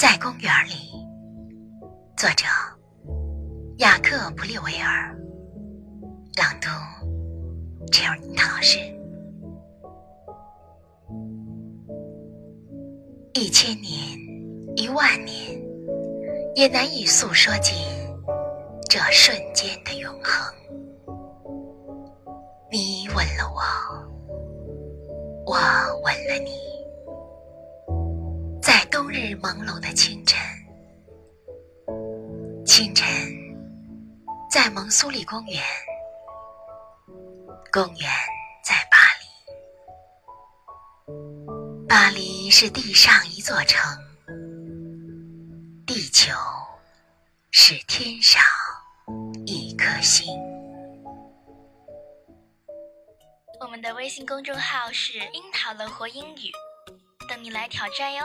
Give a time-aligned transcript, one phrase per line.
[0.00, 0.72] 在公园里，
[2.16, 2.46] 作者
[3.80, 5.14] 雅克·普利维尔，
[6.38, 6.68] 朗读
[7.92, 8.78] c h e r y 老师。
[13.34, 13.92] 一千年，
[14.74, 15.62] 一万年，
[16.54, 17.76] 也难以诉说尽
[18.88, 20.50] 这瞬间的永恒。
[22.72, 23.60] 你吻了我，
[25.44, 25.56] 我
[26.02, 26.69] 吻了你。
[29.10, 30.38] 日朦胧的清晨，
[32.64, 33.08] 清晨，
[34.48, 35.60] 在蒙苏里公园，
[37.72, 38.08] 公园
[38.64, 38.96] 在巴
[41.08, 43.82] 黎，巴黎是地上一座城，
[45.84, 46.32] 地球
[47.50, 48.40] 是天上
[49.44, 50.24] 一颗星。
[53.60, 56.52] 我们的微信公众号是“樱桃乐活英语”，
[57.28, 58.24] 等你来挑战哟。